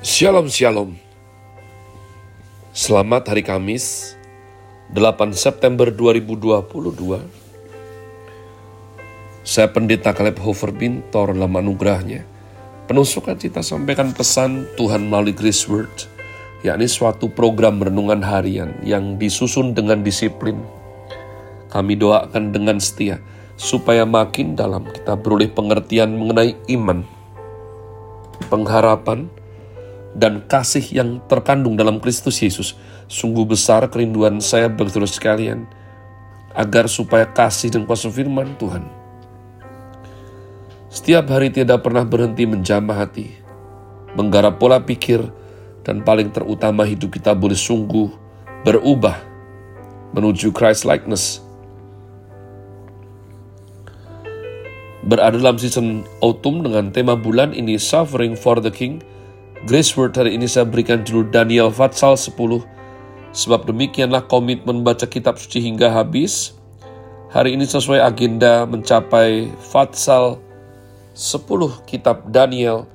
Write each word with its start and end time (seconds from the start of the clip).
Shalom 0.00 0.48
Shalom. 0.48 0.96
Selamat 2.72 3.28
hari 3.28 3.44
Kamis 3.44 4.16
8 4.96 5.36
September 5.36 5.92
2022 5.92 7.20
Saya 9.44 9.68
Pendeta 9.68 10.16
Kaleb 10.16 10.40
Hofer 10.40 10.72
Bintor 10.72 11.36
dalam 11.36 11.52
anugerahnya 11.52 12.24
Penuh 12.88 13.04
sukacita 13.04 13.60
sampaikan 13.60 14.16
pesan 14.16 14.64
Tuhan 14.80 15.04
melalui 15.04 15.36
Grace 15.36 15.68
Word 15.68 15.92
yakni 16.64 16.88
suatu 16.88 17.28
program 17.28 17.84
renungan 17.84 18.24
harian 18.24 18.72
yang 18.80 19.20
disusun 19.20 19.76
dengan 19.76 20.00
disiplin. 20.00 20.60
Kami 21.68 22.00
doakan 22.00 22.56
dengan 22.56 22.80
setia 22.80 23.20
supaya 23.60 24.08
makin 24.08 24.56
dalam 24.56 24.88
kita 24.88 25.12
beroleh 25.20 25.52
pengertian 25.52 26.16
mengenai 26.16 26.56
iman, 26.72 27.04
pengharapan, 28.48 29.28
dan 30.16 30.42
kasih 30.46 30.82
yang 30.90 31.22
terkandung 31.30 31.78
dalam 31.78 32.02
Kristus 32.02 32.42
Yesus. 32.42 32.78
Sungguh 33.10 33.46
besar 33.46 33.86
kerinduan 33.90 34.42
saya 34.42 34.70
bagi 34.70 34.94
sekalian, 34.94 35.66
agar 36.54 36.90
supaya 36.90 37.26
kasih 37.30 37.70
dan 37.70 37.86
kuasa 37.86 38.10
firman 38.10 38.58
Tuhan 38.58 39.00
setiap 40.90 41.30
hari 41.30 41.54
tidak 41.54 41.86
pernah 41.86 42.02
berhenti 42.02 42.50
menjamah 42.50 43.06
hati, 43.06 43.30
menggarap 44.18 44.58
pola 44.58 44.82
pikir, 44.82 45.22
dan 45.86 46.02
paling 46.02 46.34
terutama 46.34 46.82
hidup 46.82 47.14
kita 47.14 47.30
boleh 47.30 47.54
sungguh 47.54 48.10
berubah 48.66 49.14
menuju 50.10 50.50
Christ 50.50 50.82
likeness 50.82 51.46
berada 55.06 55.38
dalam 55.38 55.56
season 55.56 56.02
autumn 56.20 56.66
dengan 56.66 56.90
tema 56.90 57.14
bulan 57.14 57.54
ini 57.54 57.78
Suffering 57.78 58.34
for 58.34 58.58
the 58.58 58.74
King. 58.74 59.00
Grace 59.60 59.92
Word 59.92 60.16
hari 60.16 60.40
ini 60.40 60.48
saya 60.48 60.64
berikan 60.64 61.04
judul 61.04 61.28
Daniel 61.28 61.68
Fatsal 61.68 62.16
10. 62.16 62.64
Sebab 63.36 63.68
demikianlah 63.68 64.24
komitmen 64.24 64.80
baca 64.80 65.04
kitab 65.04 65.36
suci 65.36 65.60
hingga 65.60 65.92
habis. 65.92 66.56
Hari 67.28 67.60
ini 67.60 67.68
sesuai 67.68 68.00
agenda 68.00 68.64
mencapai 68.64 69.52
Fatsal 69.60 70.40
10 71.12 71.44
kitab 71.84 72.32
Daniel. 72.32 72.88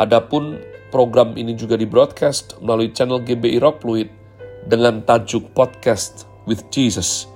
Adapun 0.00 0.56
program 0.88 1.36
ini 1.36 1.52
juga 1.52 1.76
di 1.76 1.84
broadcast 1.84 2.56
melalui 2.64 2.96
channel 2.96 3.20
GBI 3.20 3.60
Rock 3.60 3.84
Fluid 3.84 4.08
dengan 4.72 5.04
tajuk 5.04 5.52
Podcast 5.52 6.24
with 6.48 6.64
Jesus. 6.72 7.28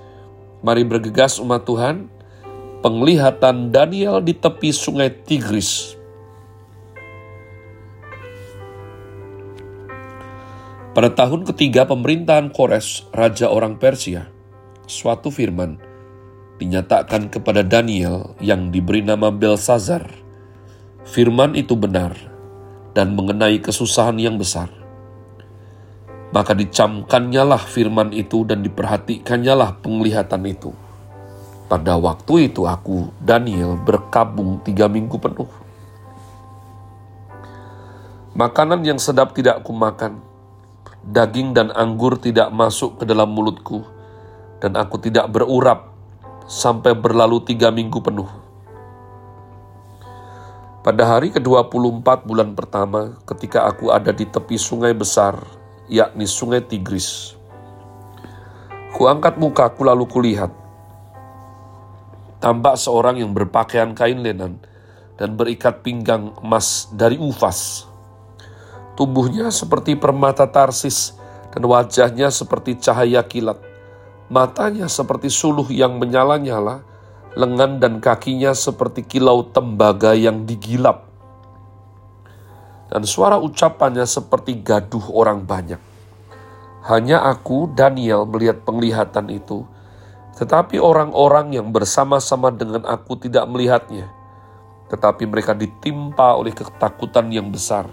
Mari 0.65 0.89
bergegas 0.89 1.37
umat 1.37 1.69
Tuhan, 1.69 2.09
penglihatan 2.81 3.69
Daniel 3.69 4.25
di 4.25 4.33
tepi 4.33 4.73
sungai 4.73 5.13
Tigris. 5.21 6.00
Pada 10.91 11.07
tahun 11.07 11.47
ketiga 11.47 11.87
pemerintahan 11.87 12.51
Kores, 12.51 13.07
raja 13.15 13.47
orang 13.47 13.79
Persia, 13.79 14.27
suatu 14.83 15.31
firman 15.31 15.79
dinyatakan 16.59 17.31
kepada 17.31 17.63
Daniel 17.63 18.35
yang 18.43 18.75
diberi 18.75 18.99
nama 18.99 19.31
Belsazar. 19.31 20.03
Firman 21.07 21.55
itu 21.55 21.79
benar 21.79 22.11
dan 22.91 23.15
mengenai 23.15 23.63
kesusahan 23.63 24.19
yang 24.19 24.35
besar. 24.35 24.67
Maka 26.35 26.51
dicamkannya 26.59 27.43
lah 27.47 27.63
firman 27.63 28.11
itu 28.11 28.43
dan 28.43 28.59
diperhatikannya 28.59 29.53
lah 29.55 29.79
penglihatan 29.79 30.43
itu. 30.43 30.75
Pada 31.71 31.95
waktu 31.95 32.51
itu 32.51 32.67
aku, 32.67 33.15
Daniel, 33.23 33.79
berkabung 33.79 34.59
tiga 34.67 34.91
minggu 34.91 35.15
penuh. 35.15 35.47
Makanan 38.35 38.83
yang 38.83 38.99
sedap 38.99 39.31
tidak 39.31 39.63
aku 39.63 39.71
makan, 39.71 40.30
daging 41.05 41.57
dan 41.57 41.73
anggur 41.73 42.21
tidak 42.21 42.53
masuk 42.53 43.01
ke 43.01 43.03
dalam 43.09 43.33
mulutku, 43.33 43.81
dan 44.61 44.77
aku 44.77 45.01
tidak 45.01 45.29
berurap 45.33 45.89
sampai 46.45 46.93
berlalu 46.93 47.41
tiga 47.41 47.73
minggu 47.73 47.97
penuh. 48.01 48.29
Pada 50.81 51.05
hari 51.05 51.29
ke-24 51.29 52.25
bulan 52.25 52.57
pertama, 52.57 53.13
ketika 53.29 53.69
aku 53.69 53.93
ada 53.93 54.09
di 54.09 54.25
tepi 54.25 54.57
sungai 54.57 54.97
besar, 54.97 55.37
yakni 55.85 56.25
sungai 56.25 56.65
Tigris, 56.65 57.37
kuangkat 58.97 59.37
mukaku 59.37 59.85
lalu 59.85 60.09
kulihat, 60.09 60.49
tampak 62.41 62.81
seorang 62.81 63.21
yang 63.21 63.29
berpakaian 63.29 63.93
kain 63.93 64.25
lenan 64.25 64.57
dan 65.21 65.37
berikat 65.37 65.85
pinggang 65.85 66.33
emas 66.41 66.89
dari 66.89 67.21
ufas. 67.21 67.90
Tubuhnya 69.01 69.49
seperti 69.49 69.97
permata 69.97 70.45
tarsis 70.45 71.17
dan 71.49 71.65
wajahnya 71.65 72.29
seperti 72.29 72.77
cahaya 72.77 73.25
kilat. 73.25 73.57
Matanya 74.29 74.85
seperti 74.85 75.25
suluh 75.25 75.65
yang 75.73 75.97
menyala-nyala, 75.97 76.85
lengan 77.33 77.81
dan 77.81 77.97
kakinya 77.97 78.53
seperti 78.53 79.01
kilau 79.01 79.41
tembaga 79.49 80.13
yang 80.13 80.45
digilap. 80.45 81.09
Dan 82.93 83.01
suara 83.09 83.41
ucapannya 83.41 84.05
seperti 84.05 84.61
gaduh 84.61 85.09
orang 85.09 85.49
banyak. 85.49 85.81
Hanya 86.85 87.25
aku, 87.25 87.73
Daniel, 87.73 88.29
melihat 88.29 88.61
penglihatan 88.61 89.33
itu, 89.33 89.65
tetapi 90.37 90.77
orang-orang 90.77 91.57
yang 91.57 91.73
bersama-sama 91.73 92.53
dengan 92.53 92.85
aku 92.85 93.17
tidak 93.17 93.49
melihatnya, 93.49 94.13
tetapi 94.93 95.25
mereka 95.25 95.57
ditimpa 95.57 96.37
oleh 96.37 96.53
ketakutan 96.53 97.33
yang 97.33 97.49
besar, 97.49 97.89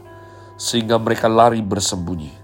sehingga 0.59 0.99
mereka 0.99 1.31
lari 1.31 1.63
bersembunyi. 1.63 2.35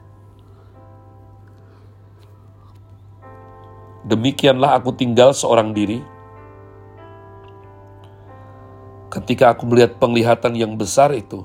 Demikianlah 4.07 4.79
aku 4.79 4.95
tinggal 4.95 5.35
seorang 5.35 5.75
diri. 5.75 5.99
Ketika 9.11 9.51
aku 9.51 9.67
melihat 9.67 9.99
penglihatan 9.99 10.55
yang 10.55 10.79
besar 10.79 11.11
itu, 11.11 11.43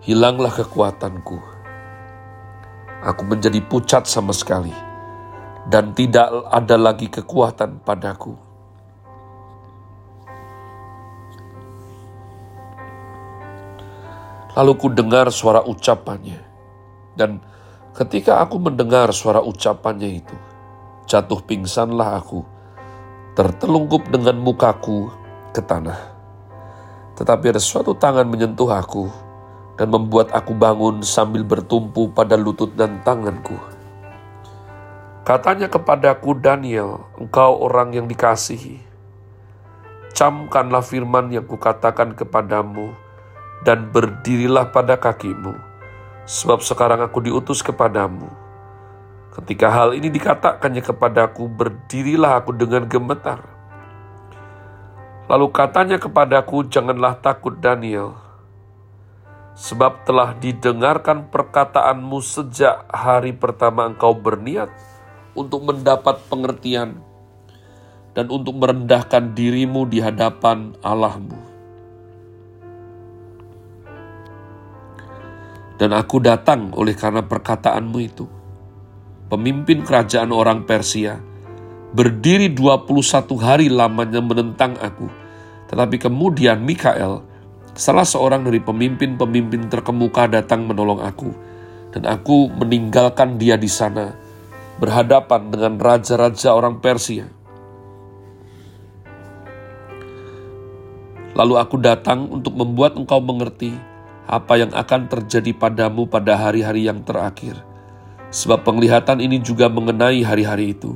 hilanglah 0.00 0.52
kekuatanku. 0.52 1.36
Aku 3.04 3.22
menjadi 3.28 3.60
pucat 3.62 4.08
sama 4.08 4.32
sekali 4.32 4.74
dan 5.68 5.92
tidak 5.92 6.32
ada 6.48 6.76
lagi 6.80 7.12
kekuatan 7.12 7.84
padaku. 7.84 8.47
Lalu 14.58 14.72
ku 14.74 14.90
dengar 14.90 15.30
suara 15.30 15.62
ucapannya, 15.62 16.42
dan 17.14 17.38
ketika 17.94 18.42
aku 18.42 18.58
mendengar 18.58 19.14
suara 19.14 19.38
ucapannya 19.38 20.18
itu, 20.18 20.34
jatuh 21.06 21.38
pingsanlah 21.46 22.18
aku, 22.18 22.42
tertelungkup 23.38 24.10
dengan 24.10 24.34
mukaku 24.42 25.14
ke 25.54 25.62
tanah. 25.62 26.10
Tetapi 27.14 27.54
ada 27.54 27.62
suatu 27.62 27.94
tangan 27.94 28.26
menyentuh 28.26 28.66
aku 28.66 29.06
dan 29.78 29.94
membuat 29.94 30.34
aku 30.34 30.58
bangun 30.58 31.06
sambil 31.06 31.46
bertumpu 31.46 32.10
pada 32.10 32.34
lutut 32.34 32.74
dan 32.74 32.98
tanganku. 33.06 33.54
Katanya 35.22 35.70
kepadaku, 35.70 36.34
Daniel, 36.34 37.06
engkau 37.14 37.62
orang 37.62 37.94
yang 37.94 38.10
dikasihi. 38.10 38.82
Camkanlah 40.18 40.82
firman 40.82 41.30
yang 41.30 41.46
kukatakan 41.46 42.18
kepadamu, 42.18 42.90
dan 43.66 43.90
berdirilah 43.90 44.70
pada 44.70 44.94
kakimu, 44.94 45.54
sebab 46.28 46.62
sekarang 46.62 47.02
aku 47.02 47.24
diutus 47.24 47.64
kepadamu. 47.64 48.30
Ketika 49.34 49.70
hal 49.70 49.94
ini 49.94 50.10
dikatakannya 50.10 50.82
kepadaku, 50.82 51.46
berdirilah 51.46 52.42
aku 52.42 52.54
dengan 52.54 52.86
gemetar. 52.90 53.38
Lalu 55.28 55.46
katanya 55.52 55.96
kepadaku, 56.00 56.66
janganlah 56.66 57.20
takut 57.20 57.54
Daniel, 57.60 58.16
sebab 59.58 60.06
telah 60.06 60.32
didengarkan 60.38 61.28
perkataanmu 61.28 62.18
sejak 62.22 62.86
hari 62.90 63.34
pertama 63.34 63.90
engkau 63.90 64.14
berniat 64.14 64.70
untuk 65.38 65.66
mendapat 65.66 66.18
pengertian 66.30 66.98
dan 68.18 68.26
untuk 68.30 68.58
merendahkan 68.58 69.34
dirimu 69.34 69.86
di 69.86 70.02
hadapan 70.02 70.74
Allahmu. 70.82 71.47
Dan 75.78 75.94
aku 75.94 76.18
datang 76.18 76.74
oleh 76.74 76.98
karena 76.98 77.22
perkataanmu 77.22 77.98
itu. 78.02 78.26
Pemimpin 79.30 79.86
kerajaan 79.86 80.34
orang 80.34 80.66
Persia 80.66 81.22
berdiri 81.94 82.50
21 82.50 83.06
hari 83.38 83.70
lamanya 83.70 84.18
menentang 84.18 84.74
aku. 84.82 85.06
Tetapi 85.70 85.96
kemudian 86.02 86.58
Mikael, 86.60 87.22
salah 87.78 88.02
seorang 88.02 88.42
dari 88.42 88.58
pemimpin-pemimpin 88.58 89.70
terkemuka 89.70 90.26
datang 90.26 90.66
menolong 90.66 90.98
aku. 90.98 91.30
Dan 91.94 92.04
aku 92.04 92.50
meninggalkan 92.52 93.38
dia 93.38 93.54
di 93.54 93.70
sana 93.70 94.12
berhadapan 94.82 95.48
dengan 95.48 95.78
raja-raja 95.78 96.58
orang 96.58 96.82
Persia. 96.82 97.26
Lalu 101.38 101.54
aku 101.54 101.76
datang 101.78 102.26
untuk 102.34 102.58
membuat 102.58 102.98
engkau 102.98 103.22
mengerti 103.22 103.70
apa 104.28 104.60
yang 104.60 104.70
akan 104.76 105.08
terjadi 105.08 105.56
padamu 105.56 106.04
pada 106.04 106.36
hari-hari 106.36 106.84
yang 106.84 107.00
terakhir. 107.00 107.56
Sebab 108.28 108.60
penglihatan 108.60 109.24
ini 109.24 109.40
juga 109.40 109.72
mengenai 109.72 110.20
hari-hari 110.20 110.76
itu. 110.76 110.92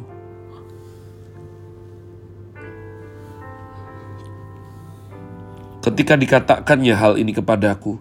Ketika 5.83 6.15
dikatakannya 6.15 6.95
hal 6.95 7.19
ini 7.19 7.33
kepadaku, 7.35 7.99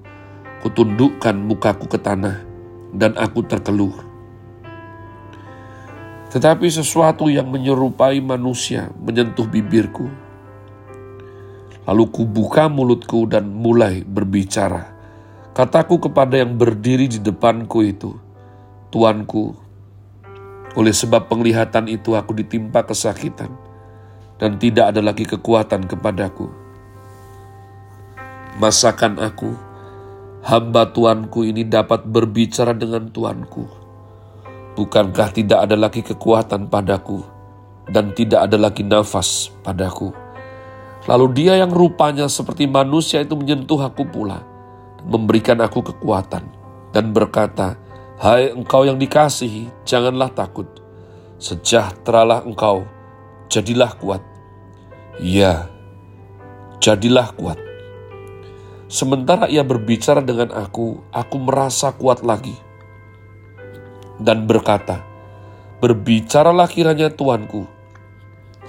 kutundukkan 0.61 1.33
mukaku 1.33 1.89
ke 1.89 1.97
tanah, 1.97 2.43
dan 2.93 3.15
aku 3.17 3.41
terkeluh. 3.47 3.95
Tetapi 6.29 6.67
sesuatu 6.69 7.31
yang 7.31 7.49
menyerupai 7.49 8.21
manusia 8.21 8.91
menyentuh 8.99 9.47
bibirku. 9.47 10.07
Lalu 11.89 12.05
kubuka 12.13 12.69
mulutku 12.69 13.25
dan 13.25 13.49
mulai 13.49 14.05
berbicara. 14.05 15.00
Kataku 15.51 15.99
kepada 15.99 16.39
yang 16.39 16.55
berdiri 16.55 17.11
di 17.11 17.19
depanku 17.19 17.83
itu, 17.83 18.15
Tuanku, 18.87 19.51
oleh 20.79 20.95
sebab 20.95 21.27
penglihatan 21.27 21.91
itu 21.91 22.15
aku 22.15 22.31
ditimpa 22.31 22.87
kesakitan, 22.87 23.51
dan 24.39 24.55
tidak 24.55 24.95
ada 24.95 25.03
lagi 25.03 25.27
kekuatan 25.27 25.91
kepadaku. 25.91 26.47
Masakan 28.63 29.19
aku, 29.19 29.51
hamba 30.47 30.87
Tuanku 30.87 31.43
ini 31.43 31.67
dapat 31.67 32.07
berbicara 32.07 32.71
dengan 32.71 33.11
Tuanku. 33.11 33.67
Bukankah 34.79 35.35
tidak 35.35 35.67
ada 35.67 35.75
lagi 35.75 35.99
kekuatan 35.99 36.71
padaku, 36.71 37.27
dan 37.91 38.15
tidak 38.15 38.47
ada 38.47 38.55
lagi 38.55 38.87
nafas 38.87 39.51
padaku? 39.67 40.15
Lalu 41.11 41.27
dia 41.35 41.59
yang 41.59 41.75
rupanya 41.75 42.31
seperti 42.31 42.71
manusia 42.71 43.19
itu 43.19 43.35
menyentuh 43.35 43.83
aku 43.83 44.07
pula 44.07 44.50
memberikan 45.05 45.59
aku 45.61 45.81
kekuatan, 45.93 46.45
dan 46.93 47.15
berkata, 47.15 47.77
Hai 48.21 48.53
engkau 48.53 48.85
yang 48.85 49.01
dikasihi, 49.01 49.81
janganlah 49.81 50.29
takut. 50.29 50.69
Sejahteralah 51.41 52.45
engkau, 52.45 52.85
jadilah 53.49 53.97
kuat. 53.97 54.21
Ya, 55.17 55.65
jadilah 56.77 57.33
kuat. 57.33 57.57
Sementara 58.91 59.49
ia 59.49 59.65
berbicara 59.65 60.21
dengan 60.21 60.53
aku, 60.53 61.01
aku 61.09 61.35
merasa 61.41 61.91
kuat 61.97 62.21
lagi. 62.21 62.53
Dan 64.21 64.45
berkata, 64.45 65.01
Berbicaralah 65.81 66.69
kiranya 66.69 67.09
Tuanku, 67.09 67.65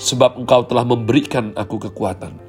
sebab 0.01 0.41
engkau 0.41 0.65
telah 0.65 0.83
memberikan 0.89 1.53
aku 1.53 1.77
kekuatan. 1.77 2.42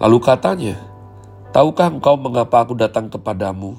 Lalu 0.00 0.18
katanya, 0.24 0.80
Tahukah 1.50 1.90
engkau 1.90 2.14
mengapa 2.14 2.62
aku 2.62 2.78
datang 2.78 3.10
kepadamu? 3.10 3.74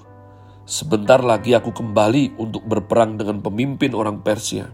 Sebentar 0.68 1.24
lagi 1.24 1.56
aku 1.56 1.72
kembali 1.72 2.36
untuk 2.36 2.68
berperang 2.68 3.16
dengan 3.16 3.40
pemimpin 3.40 3.96
orang 3.96 4.20
Persia. 4.20 4.68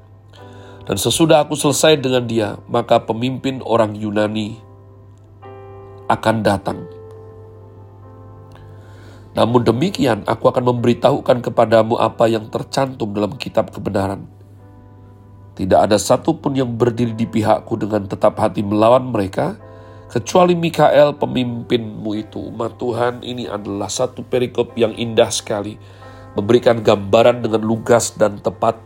Dan 0.90 0.98
sesudah 0.98 1.46
aku 1.46 1.54
selesai 1.54 2.02
dengan 2.02 2.26
dia, 2.26 2.58
maka 2.66 2.98
pemimpin 3.06 3.62
orang 3.62 3.94
Yunani 3.94 4.58
akan 6.10 6.36
datang. 6.42 6.90
Namun 9.38 9.62
demikian, 9.62 10.26
aku 10.26 10.50
akan 10.50 10.74
memberitahukan 10.74 11.46
kepadamu 11.46 12.02
apa 12.02 12.26
yang 12.26 12.50
tercantum 12.50 13.14
dalam 13.14 13.38
kitab 13.38 13.70
kebenaran. 13.70 14.26
Tidak 15.54 15.78
ada 15.78 16.02
satupun 16.02 16.58
yang 16.58 16.74
berdiri 16.74 17.14
di 17.14 17.30
pihakku 17.30 17.78
dengan 17.78 18.10
tetap 18.10 18.42
hati 18.42 18.66
melawan 18.66 19.14
mereka, 19.14 19.54
Kecuali 20.08 20.56
Mikael 20.56 21.20
pemimpinmu 21.20 22.16
itu, 22.16 22.40
umat 22.48 22.80
Tuhan 22.80 23.28
ini 23.28 23.44
adalah 23.44 23.92
satu 23.92 24.24
perikop 24.24 24.72
yang 24.80 24.96
indah 24.96 25.28
sekali. 25.28 25.76
Memberikan 26.32 26.80
gambaran 26.80 27.44
dengan 27.44 27.60
lugas 27.60 28.16
dan 28.16 28.40
tepat 28.40 28.80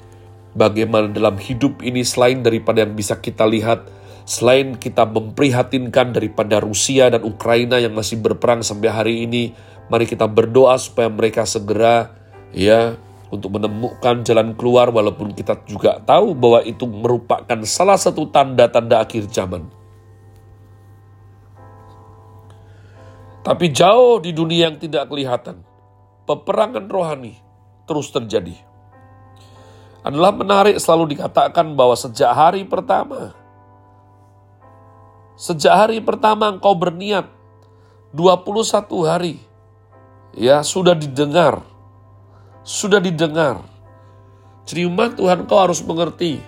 bagaimana 0.57 1.13
dalam 1.13 1.37
hidup 1.37 1.85
ini 1.85 2.01
selain 2.01 2.41
daripada 2.41 2.81
yang 2.81 2.97
bisa 2.97 3.21
kita 3.21 3.45
lihat, 3.45 3.85
selain 4.25 4.73
kita 4.81 5.05
memprihatinkan 5.05 6.09
daripada 6.09 6.57
Rusia 6.57 7.13
dan 7.13 7.21
Ukraina 7.21 7.77
yang 7.77 7.93
masih 7.93 8.17
berperang 8.17 8.65
sampai 8.65 8.89
hari 8.89 9.15
ini, 9.29 9.53
mari 9.93 10.09
kita 10.09 10.25
berdoa 10.25 10.73
supaya 10.81 11.05
mereka 11.05 11.45
segera 11.45 12.17
ya 12.49 12.97
untuk 13.29 13.61
menemukan 13.61 14.25
jalan 14.25 14.57
keluar 14.57 14.89
walaupun 14.89 15.37
kita 15.37 15.69
juga 15.69 16.01
tahu 16.01 16.33
bahwa 16.33 16.65
itu 16.65 16.89
merupakan 16.89 17.61
salah 17.61 18.01
satu 18.01 18.25
tanda-tanda 18.33 19.05
akhir 19.05 19.29
zaman. 19.29 19.80
Tapi 23.41 23.73
jauh 23.73 24.21
di 24.21 24.37
dunia 24.37 24.69
yang 24.69 24.77
tidak 24.77 25.09
kelihatan, 25.09 25.65
peperangan 26.29 26.85
rohani 26.85 27.41
terus 27.89 28.13
terjadi. 28.13 28.53
Adalah 30.05 30.33
menarik 30.33 30.77
selalu 30.77 31.17
dikatakan 31.17 31.73
bahwa 31.73 31.97
sejak 31.97 32.29
hari 32.33 32.65
pertama, 32.65 33.33
sejak 35.37 35.73
hari 35.73 35.97
pertama 36.01 36.53
engkau 36.53 36.77
berniat, 36.77 37.29
21 38.13 39.09
hari, 39.09 39.41
ya 40.37 40.61
sudah 40.61 40.93
didengar, 40.93 41.65
sudah 42.61 43.01
didengar. 43.01 43.65
Umat 44.71 45.19
Tuhan 45.19 45.51
kau 45.51 45.59
harus 45.59 45.83
mengerti, 45.83 46.39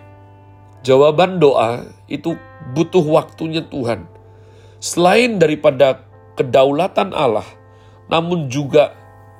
jawaban 0.79 1.43
doa 1.43 1.83
itu 2.07 2.39
butuh 2.71 3.03
waktunya 3.03 3.59
Tuhan. 3.67 4.07
Selain 4.79 5.35
daripada 5.35 6.12
kedaulatan 6.33 7.13
Allah, 7.13 7.45
namun 8.09 8.49
juga 8.49 8.93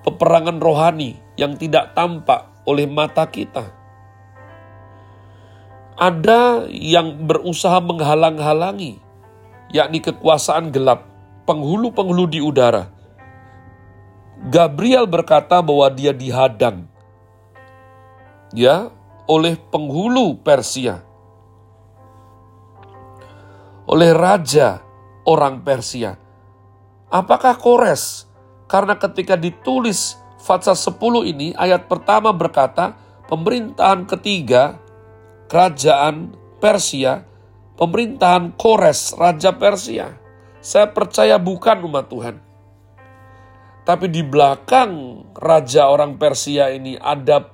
peperangan 0.06 0.60
rohani 0.60 1.18
yang 1.40 1.58
tidak 1.58 1.98
tampak 1.98 2.50
oleh 2.64 2.86
mata 2.86 3.26
kita. 3.28 3.70
Ada 5.94 6.66
yang 6.70 7.30
berusaha 7.30 7.78
menghalang-halangi, 7.78 8.98
yakni 9.70 10.02
kekuasaan 10.02 10.74
gelap, 10.74 11.06
penghulu-penghulu 11.46 12.26
di 12.28 12.40
udara. 12.42 12.90
Gabriel 14.44 15.08
berkata 15.08 15.64
bahwa 15.64 15.88
dia 15.94 16.12
dihadang 16.12 16.84
ya 18.52 18.92
oleh 19.30 19.56
penghulu 19.56 20.36
Persia. 20.44 21.00
Oleh 23.88 24.12
raja 24.16 24.80
orang 25.28 25.60
Persia 25.64 26.23
Apakah 27.14 27.54
Kores? 27.62 28.26
Karena 28.66 28.98
ketika 28.98 29.38
ditulis 29.38 30.18
Fatsal 30.42 30.74
10 30.74 31.30
ini, 31.30 31.54
ayat 31.54 31.86
pertama 31.86 32.34
berkata, 32.34 32.98
pemerintahan 33.30 34.10
ketiga, 34.10 34.82
kerajaan 35.46 36.34
Persia, 36.58 37.22
pemerintahan 37.78 38.58
Kores, 38.58 39.14
Raja 39.14 39.54
Persia. 39.54 40.18
Saya 40.58 40.90
percaya 40.90 41.38
bukan 41.38 41.86
umat 41.86 42.10
Tuhan. 42.10 42.42
Tapi 43.86 44.10
di 44.10 44.26
belakang 44.26 45.22
raja 45.38 45.94
orang 45.94 46.18
Persia 46.18 46.74
ini 46.74 46.98
ada 46.98 47.46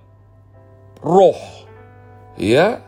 roh. 1.04 1.68
Ya, 2.40 2.80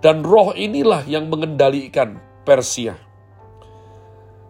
dan 0.00 0.24
roh 0.24 0.56
inilah 0.56 1.04
yang 1.04 1.28
mengendalikan 1.28 2.16
Persia. 2.48 3.03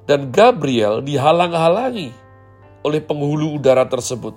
Dan 0.04 0.28
Gabriel 0.28 1.00
dihalang-halangi 1.00 2.12
oleh 2.84 3.00
penghulu 3.00 3.56
udara 3.56 3.88
tersebut. 3.88 4.36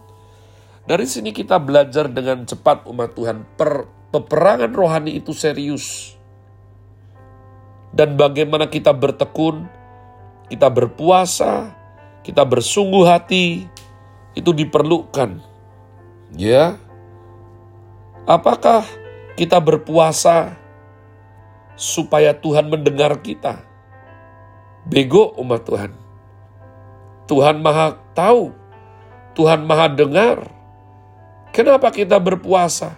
Dari 0.88 1.04
sini 1.04 1.36
kita 1.36 1.60
belajar 1.60 2.08
dengan 2.08 2.48
cepat 2.48 2.88
umat 2.88 3.12
Tuhan. 3.12 3.44
Per, 3.60 3.84
peperangan 4.16 4.72
rohani 4.72 5.20
itu 5.20 5.36
serius. 5.36 6.16
Dan 7.92 8.16
bagaimana 8.16 8.72
kita 8.72 8.96
bertekun, 8.96 9.68
kita 10.48 10.72
berpuasa, 10.72 11.76
kita 12.24 12.48
bersungguh 12.48 13.04
hati, 13.04 13.68
itu 14.32 14.56
diperlukan. 14.56 15.44
Ya. 16.40 16.80
Apakah 18.24 18.88
kita 19.36 19.60
berpuasa 19.60 20.56
supaya 21.76 22.32
Tuhan 22.32 22.72
mendengar 22.72 23.20
kita? 23.20 23.67
Bego 24.88 25.36
umat 25.44 25.68
Tuhan. 25.68 25.92
Tuhan 27.28 27.60
Maha 27.60 28.00
tahu, 28.16 28.56
Tuhan 29.36 29.68
Maha 29.68 29.92
dengar. 29.92 30.48
Kenapa 31.52 31.92
kita 31.92 32.16
berpuasa? 32.24 32.96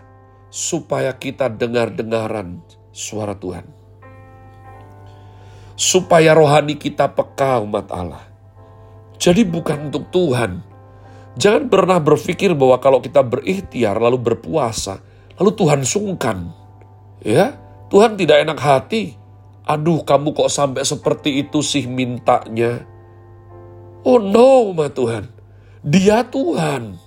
Supaya 0.50 1.13
kita 1.13 1.50
dengar-dengaran 1.50 2.62
suara 2.89 3.38
Tuhan. 3.38 3.65
Supaya 5.77 6.34
rohani 6.34 6.77
kita 6.77 7.10
peka 7.13 7.62
umat 7.62 7.89
Allah. 7.93 8.25
Jadi 9.17 9.46
bukan 9.46 9.93
untuk 9.93 10.10
Tuhan. 10.10 10.65
Jangan 11.38 11.69
pernah 11.69 12.01
berpikir 12.01 12.51
bahwa 12.58 12.81
kalau 12.81 13.00
kita 13.00 13.22
berikhtiar 13.22 14.01
lalu 14.01 14.17
berpuasa, 14.17 15.00
lalu 15.38 15.51
Tuhan 15.53 15.81
sungkan. 15.86 16.51
Ya, 17.22 17.55
Tuhan 17.93 18.17
tidak 18.17 18.43
enak 18.43 18.60
hati 18.60 19.19
Aduh 19.70 20.02
kamu 20.02 20.34
kok 20.34 20.50
sampai 20.50 20.82
seperti 20.82 21.46
itu 21.46 21.62
sih 21.62 21.86
mintanya. 21.86 22.90
Oh 24.02 24.18
no, 24.18 24.74
ma 24.74 24.90
Tuhan. 24.90 25.30
Dia 25.86 26.26
Tuhan. 26.26 26.98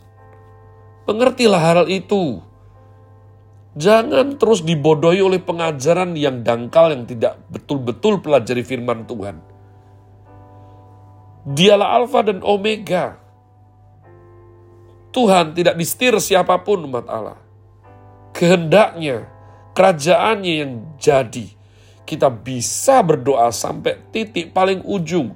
Mengertilah 1.10 1.58
hal 1.58 1.90
itu. 1.90 2.38
Jangan 3.74 4.38
terus 4.38 4.62
dibodohi 4.62 5.24
oleh 5.24 5.42
pengajaran 5.42 6.14
yang 6.14 6.46
dangkal 6.46 6.94
yang 6.94 7.02
tidak 7.08 7.40
betul-betul 7.50 8.22
pelajari 8.22 8.62
firman 8.62 9.08
Tuhan. 9.10 9.42
Dialah 11.42 11.98
Alfa 11.98 12.22
dan 12.22 12.44
Omega. 12.46 13.18
Tuhan 15.10 15.58
tidak 15.58 15.74
distir 15.74 16.14
siapa 16.22 16.62
pun 16.62 16.86
umat 16.86 17.10
Allah. 17.10 17.40
Kehendaknya, 18.36 19.26
kerajaannya 19.74 20.52
yang 20.62 20.72
jadi. 21.00 21.61
Kita 22.02 22.28
bisa 22.28 23.00
berdoa 23.00 23.48
sampai 23.54 23.98
titik 24.10 24.50
paling 24.50 24.82
ujung. 24.82 25.32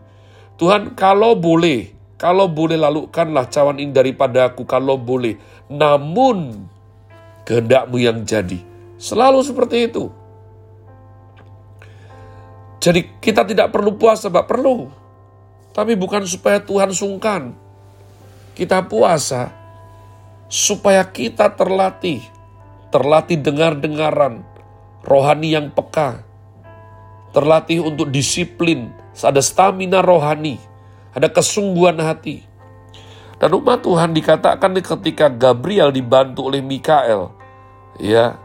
Tuhan 0.56 0.96
kalau 0.99 1.38
boleh, 1.38 1.92
kalau 2.16 2.49
boleh 2.49 2.80
lalukanlah 2.80 3.46
cawan 3.52 3.76
ini 3.76 3.92
daripada 3.92 4.50
aku, 4.50 4.64
kalau 4.64 4.96
boleh. 4.96 5.37
Namun 5.68 6.66
kehendakmu 7.46 7.96
yang 8.02 8.26
jadi. 8.26 8.58
Selalu 8.99 9.44
seperti 9.46 9.87
itu. 9.87 10.11
Jadi 12.82 13.20
kita 13.23 13.46
tidak 13.46 13.70
perlu 13.70 13.94
puasa, 13.94 14.26
Pak. 14.26 14.46
Perlu. 14.50 14.90
Tapi 15.70 15.94
bukan 15.94 16.26
supaya 16.26 16.58
Tuhan 16.58 16.90
sungkan. 16.90 17.54
Kita 18.56 18.88
puasa 18.88 19.52
supaya 20.50 21.04
kita 21.06 21.54
terlatih. 21.54 22.25
Terlatih 22.90 23.38
dengar-dengaran. 23.38 24.42
Rohani 25.06 25.54
yang 25.54 25.68
peka. 25.70 26.25
Terlatih 27.37 27.85
untuk 27.85 28.09
disiplin. 28.09 28.88
Ada 29.12 29.45
stamina 29.45 30.00
rohani. 30.00 30.57
Ada 31.12 31.28
kesungguhan 31.28 32.00
hati. 32.00 32.40
Dan 33.37 33.52
umat 33.61 33.85
Tuhan 33.85 34.16
dikatakan 34.16 34.73
ketika 34.81 35.28
Gabriel 35.28 35.93
dibantu 35.93 36.49
oleh 36.49 36.64
Mikael, 36.64 37.37
ya, 38.00 38.40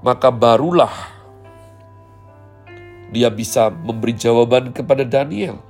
maka 0.00 0.32
barulah 0.32 0.92
dia 3.12 3.28
bisa 3.28 3.68
memberi 3.68 4.16
jawaban 4.16 4.72
kepada 4.72 5.04
Daniel. 5.04 5.60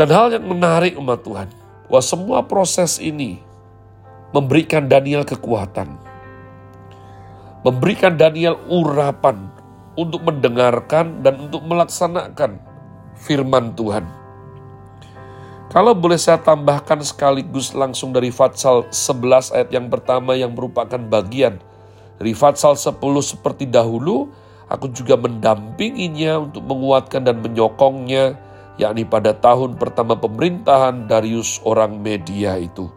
Dan 0.00 0.08
hal 0.08 0.32
yang 0.32 0.48
menarik 0.48 0.96
umat 0.96 1.20
Tuhan, 1.20 1.52
bahwa 1.84 2.00
semua 2.00 2.40
proses 2.48 2.96
ini 2.96 3.44
memberikan 4.32 4.88
Daniel 4.88 5.28
kekuatan. 5.28 6.00
Memberikan 7.60 8.16
Daniel 8.16 8.56
urapan 8.72 9.52
untuk 9.98 10.22
mendengarkan 10.22 11.26
dan 11.26 11.50
untuk 11.50 11.66
melaksanakan 11.66 12.62
firman 13.18 13.74
Tuhan. 13.74 14.06
Kalau 15.74 15.92
boleh 15.92 16.16
saya 16.16 16.38
tambahkan 16.38 17.02
sekaligus 17.02 17.74
langsung 17.74 18.14
dari 18.14 18.30
Fatsal 18.30 18.86
11 18.94 19.52
ayat 19.52 19.68
yang 19.74 19.90
pertama 19.90 20.38
yang 20.38 20.54
merupakan 20.54 20.96
bagian 20.96 21.58
dari 22.18 22.34
Fatsal 22.34 22.74
10 22.74 22.98
seperti 23.22 23.70
dahulu, 23.70 24.26
aku 24.66 24.90
juga 24.90 25.14
mendampinginya 25.14 26.50
untuk 26.50 26.66
menguatkan 26.66 27.22
dan 27.22 27.38
menyokongnya, 27.38 28.34
yakni 28.74 29.06
pada 29.06 29.38
tahun 29.38 29.78
pertama 29.78 30.18
pemerintahan 30.18 31.06
Darius 31.06 31.62
orang 31.62 32.02
media 32.02 32.58
itu. 32.58 32.90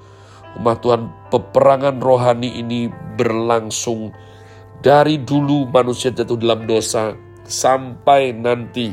Umat 0.57 0.81
Tuhan, 0.81 1.07
peperangan 1.29 2.01
rohani 2.01 2.49
ini 2.59 2.89
berlangsung 3.15 4.09
dari 4.81 5.21
dulu 5.21 5.69
manusia 5.69 6.09
jatuh 6.09 6.37
dalam 6.41 6.65
dosa 6.65 7.13
sampai 7.45 8.33
nanti 8.33 8.89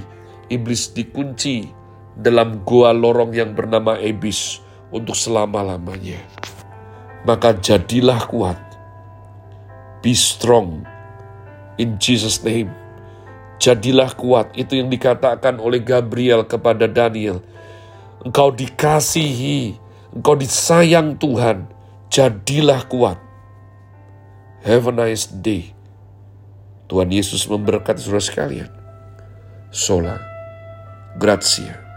iblis 0.53 0.93
dikunci 0.93 1.65
dalam 2.13 2.61
gua 2.61 2.93
lorong 2.93 3.33
yang 3.33 3.57
bernama 3.57 3.97
Ebis 3.97 4.61
untuk 4.93 5.17
selama-lamanya. 5.17 6.21
Maka 7.25 7.57
jadilah 7.57 8.21
kuat. 8.29 8.61
Be 10.05 10.13
strong 10.13 10.85
in 11.81 11.97
Jesus 11.97 12.45
name. 12.45 12.71
Jadilah 13.59 14.15
kuat, 14.15 14.55
itu 14.55 14.79
yang 14.79 14.87
dikatakan 14.87 15.59
oleh 15.59 15.83
Gabriel 15.83 16.47
kepada 16.47 16.87
Daniel. 16.87 17.43
Engkau 18.23 18.55
dikasihi, 18.55 19.75
engkau 20.15 20.39
disayang 20.39 21.19
Tuhan, 21.19 21.67
jadilah 22.07 22.87
kuat. 22.87 23.19
Have 24.63 24.87
a 24.87 24.95
nice 24.95 25.27
day. 25.27 25.78
Tuhan 26.89 27.13
Yesus 27.13 27.45
memberkati 27.47 28.01
saudara 28.01 28.25
sekalian. 28.25 28.71
Sola. 29.69 30.17
Grazie. 31.21 31.88